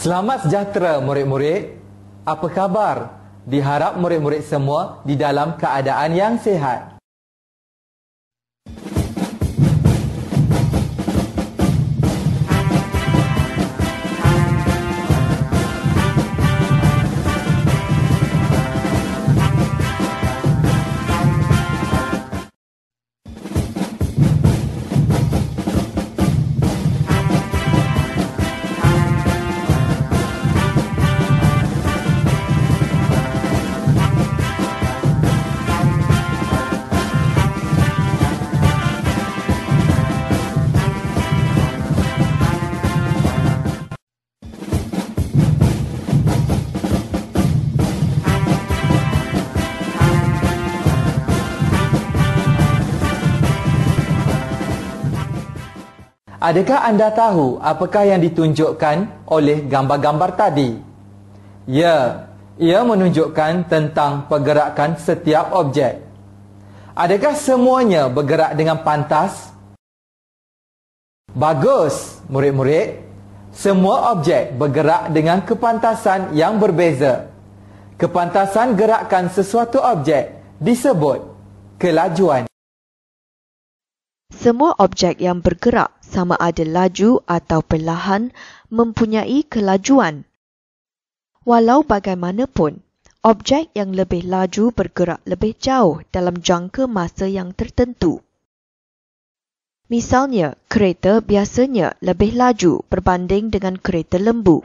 [0.00, 1.76] Selamat sejahtera murid-murid.
[2.24, 3.20] Apa khabar?
[3.44, 6.99] Diharap murid-murid semua di dalam keadaan yang sihat.
[56.40, 60.72] Adakah anda tahu apakah yang ditunjukkan oleh gambar-gambar tadi?
[61.68, 66.00] Ya, ia menunjukkan tentang pergerakan setiap objek.
[66.96, 69.52] Adakah semuanya bergerak dengan pantas?
[71.36, 73.04] Bagus, murid-murid.
[73.52, 77.28] Semua objek bergerak dengan kepantasan yang berbeza.
[78.00, 81.20] Kepantasan gerakan sesuatu objek disebut
[81.76, 82.49] kelajuan.
[84.30, 88.30] Semua objek yang bergerak sama ada laju atau perlahan
[88.70, 90.24] mempunyai kelajuan.
[91.42, 92.80] Walau bagaimanapun,
[93.26, 98.22] objek yang lebih laju bergerak lebih jauh dalam jangka masa yang tertentu.
[99.90, 104.62] Misalnya, kereta biasanya lebih laju berbanding dengan kereta lembu.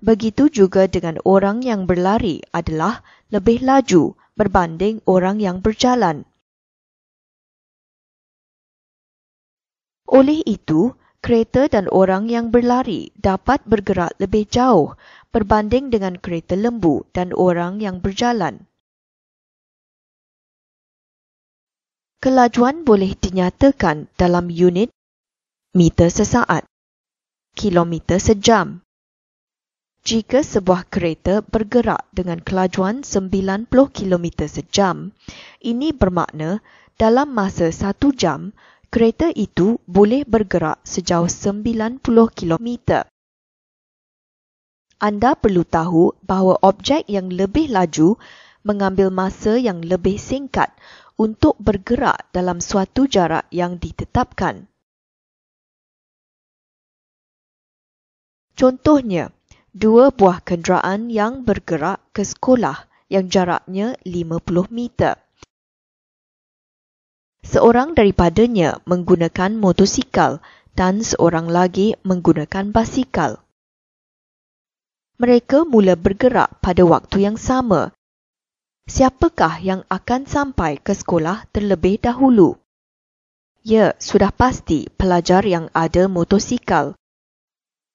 [0.00, 6.24] Begitu juga dengan orang yang berlari adalah lebih laju berbanding orang yang berjalan.
[10.08, 14.96] Oleh itu, kereta dan orang yang berlari dapat bergerak lebih jauh
[15.30, 18.66] berbanding dengan kereta lembu dan orang yang berjalan.
[22.20, 24.92] Kelajuan boleh dinyatakan dalam unit
[25.72, 26.66] meter sesaat,
[27.54, 28.82] kilometer sejam,
[30.00, 35.12] jika sebuah kereta bergerak dengan kelajuan 90 km sejam,
[35.60, 36.64] ini bermakna
[36.96, 38.56] dalam masa satu jam,
[38.88, 42.00] kereta itu boleh bergerak sejauh 90
[42.32, 42.68] km.
[45.00, 48.20] Anda perlu tahu bahawa objek yang lebih laju
[48.64, 50.72] mengambil masa yang lebih singkat
[51.16, 54.68] untuk bergerak dalam suatu jarak yang ditetapkan.
[58.56, 59.32] Contohnya,
[59.70, 64.42] dua buah kenderaan yang bergerak ke sekolah yang jaraknya 50
[64.74, 65.14] meter.
[67.46, 70.42] Seorang daripadanya menggunakan motosikal
[70.74, 73.42] dan seorang lagi menggunakan basikal.
[75.22, 77.94] Mereka mula bergerak pada waktu yang sama.
[78.90, 82.58] Siapakah yang akan sampai ke sekolah terlebih dahulu?
[83.62, 86.98] Ya, sudah pasti pelajar yang ada motosikal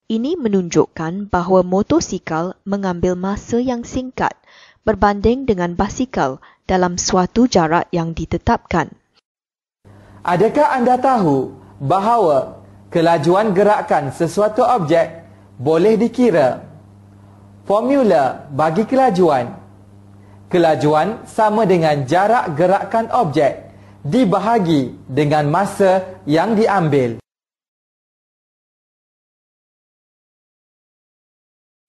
[0.05, 4.37] ini menunjukkan bahawa motosikal mengambil masa yang singkat
[4.85, 6.37] berbanding dengan basikal
[6.69, 8.93] dalam suatu jarak yang ditetapkan.
[10.21, 12.61] Adakah anda tahu bahawa
[12.93, 15.25] kelajuan gerakan sesuatu objek
[15.57, 16.61] boleh dikira?
[17.65, 19.57] Formula bagi kelajuan.
[20.53, 23.73] Kelajuan sama dengan jarak gerakan objek
[24.05, 27.24] dibahagi dengan masa yang diambil.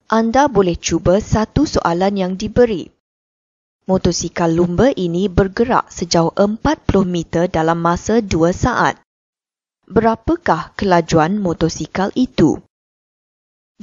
[0.06, 2.86] Anda boleh cuba satu soalan yang diberi.
[3.90, 6.54] Motosikal lumba ini bergerak sejauh 40
[7.02, 9.02] meter dalam masa 2 saat.
[9.90, 12.62] Berapakah kelajuan motosikal itu?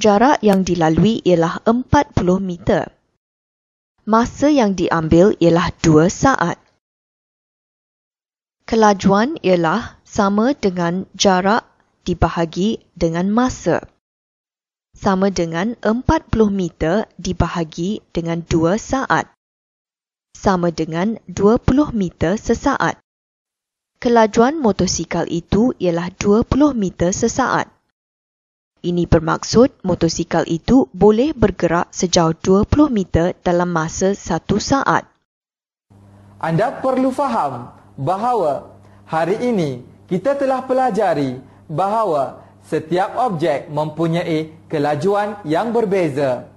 [0.00, 2.88] Jarak yang dilalui ialah 40 meter.
[4.08, 6.56] Masa yang diambil ialah 2 saat.
[8.64, 11.68] Kelajuan ialah sama dengan jarak
[12.08, 13.84] dibahagi dengan masa.
[14.94, 19.26] Sama dengan 40 meter dibahagi dengan 2 saat.
[20.32, 23.02] Sama dengan 20 meter sesaat.
[23.98, 27.74] Kelajuan motosikal itu ialah 20 meter sesaat.
[28.84, 35.08] Ini bermaksud motosikal itu boleh bergerak sejauh 20 meter dalam masa satu saat.
[36.36, 38.76] Anda perlu faham bahawa
[39.08, 46.48] hari ini kita telah pelajari bahawa setiap objek mempunyai kelajuan yang berbeza.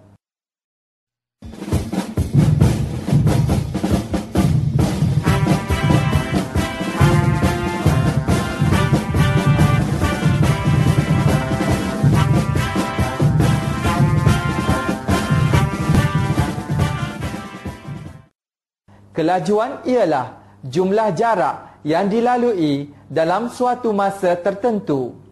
[19.12, 25.26] Kelajuan ialah jumlah jarak yang dilalui dalam suatu masa tertentu.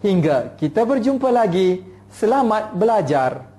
[0.00, 3.49] Hingga kita berjumpa lagi, selamat belajar.